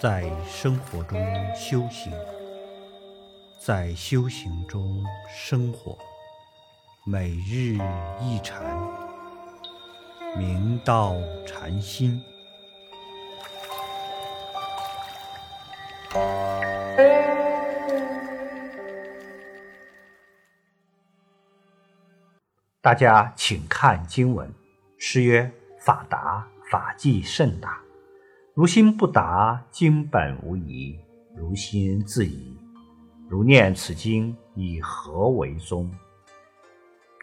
[0.00, 1.20] 在生活中
[1.54, 2.10] 修行，
[3.58, 5.98] 在修行中生活，
[7.04, 7.76] 每日
[8.18, 8.64] 一禅，
[10.38, 11.16] 明道
[11.46, 12.18] 禅心。
[22.80, 24.50] 大家请看经文。
[24.96, 27.78] 诗曰：“法达，法纪甚大。
[28.52, 30.98] 如心不达，经本无疑。
[31.36, 32.54] 如心自疑，
[33.28, 35.90] 如念此经，以何为宗？”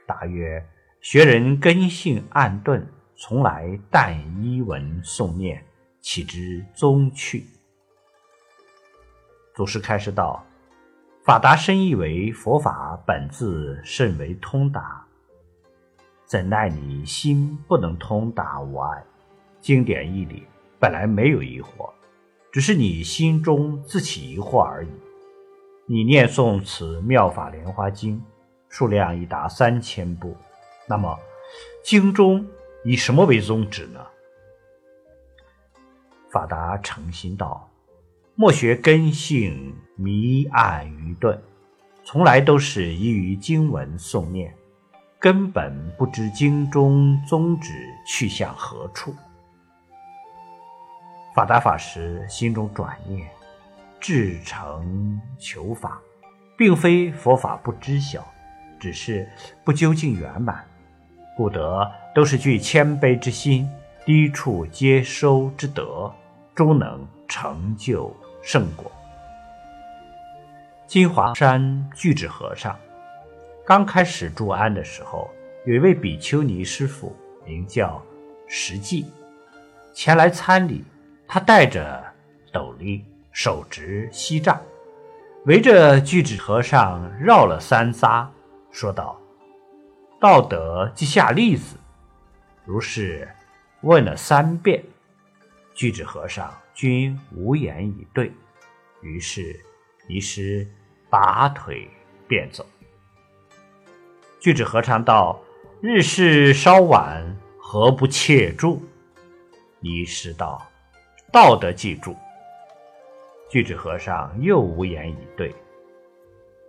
[0.08, 0.66] 答曰
[1.02, 5.63] ：“学人根性暗钝，从来但依文诵念，
[5.99, 7.46] 岂知宗趣？”
[9.54, 10.44] 祖师开示道
[11.26, 15.05] ：“法达深意为佛法本自甚为通达。”
[16.26, 19.04] 怎奈你心不能通达无碍，
[19.59, 20.48] 经典义理
[20.79, 21.89] 本来没有疑惑，
[22.51, 24.89] 只是你心中自起疑惑而已。
[25.85, 28.21] 你念诵此妙法莲花经，
[28.70, 30.35] 数量已达三千部，
[30.87, 31.17] 那么
[31.83, 32.45] 经中
[32.83, 33.99] 以什么为宗旨呢？
[36.29, 37.70] 法达诚心道：
[38.35, 41.41] 莫学根性迷暗愚钝，
[42.03, 44.53] 从来都是依于经文诵念。
[45.20, 47.73] 根本不知经中宗旨
[48.05, 49.15] 去向何处。
[51.38, 53.30] 法达法师心中转念，
[53.99, 56.02] 至诚求法，
[56.57, 58.26] 并非佛法不知晓，
[58.79, 59.29] 只是
[59.63, 60.66] 不究竟圆满，
[61.35, 63.70] 故得都是具谦卑之心，
[64.03, 66.12] 低处接收之德，
[66.56, 68.91] 终能成就圣果。
[70.88, 72.75] 金华山巨智和尚。
[73.63, 75.29] 刚开始住安的时候，
[75.68, 77.16] 有一位比丘尼师傅，
[77.46, 78.01] 名叫
[78.47, 79.06] 石寂，
[79.94, 80.84] 前来参礼。
[81.28, 82.03] 他戴着
[82.53, 84.61] 斗笠，手执锡杖，
[85.45, 88.27] 围着巨智和尚绕了三匝，
[88.71, 89.19] 说道
[90.19, 91.75] ：“道德即下例子。”
[92.63, 93.27] 如是
[93.81, 94.83] 问了三遍，
[95.73, 98.31] 巨智和尚均无言以对。
[99.01, 99.59] 于是
[100.07, 100.67] 尼师
[101.09, 101.89] 拔腿
[102.27, 102.66] 便走。
[104.39, 105.39] 巨智和尚道
[105.81, 108.81] ：“日事稍晚，何不切住？”
[109.79, 110.66] 尼师道
[111.31, 112.15] ：“道德记住。”
[113.49, 115.55] 巨智和尚又无言以对。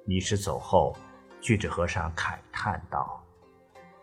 [0.07, 0.97] 尼师走后，
[1.41, 3.23] 巨智和尚慨叹道：“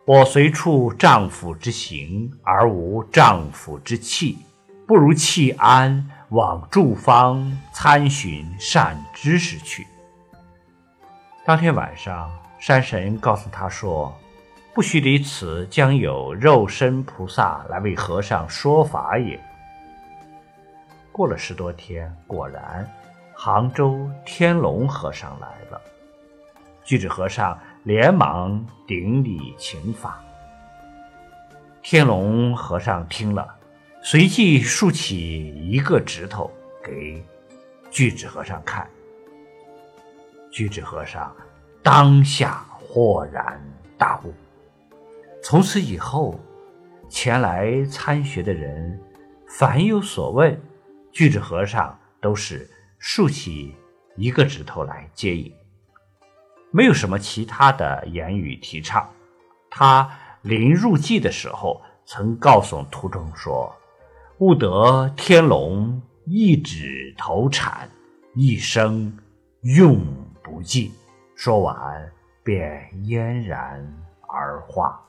[0.05, 4.37] 我随处丈夫之行，而无丈夫之气，
[4.85, 9.85] 不如弃安，往住方参寻善知识去。”
[11.45, 12.29] 当天晚上。
[12.57, 14.11] 山神告诉他说
[14.73, 19.39] ：“不须离此，将有肉身菩萨来为和尚说法也。”
[21.15, 22.85] 过了十多天，果然，
[23.33, 25.81] 杭州天龙和尚来了。
[26.83, 30.21] 巨智和尚连忙顶礼请法。
[31.81, 33.47] 天龙和尚听了，
[34.03, 36.51] 随即竖起一个指头
[36.83, 37.23] 给
[37.89, 38.85] 巨智和尚看。
[40.51, 41.33] 巨智和尚。
[41.81, 43.57] 当下豁然
[43.97, 44.33] 大悟，
[45.41, 46.37] 从此以后，
[47.07, 48.99] 前来参学的人，
[49.47, 50.59] 凡有所问，
[51.15, 53.73] 巨智和尚都是竖起
[54.17, 55.49] 一个指头来接引，
[56.71, 59.09] 没有什么其他的言语提倡。
[59.69, 60.09] 他
[60.41, 63.73] 临入寂的时候，曾告诉徒众说
[64.39, 67.89] ：“悟得天龙一指头禅，
[68.33, 69.17] 一生
[69.61, 69.97] 永
[70.43, 70.91] 不尽。”
[71.33, 72.11] 说完，
[72.43, 73.81] 便嫣然
[74.27, 75.01] 而化。